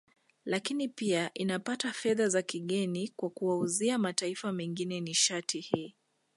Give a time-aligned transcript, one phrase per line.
[0.45, 5.95] Lakini pia inapata fedha za kigeni kwa kuwauzia mataifa mengine nishati hii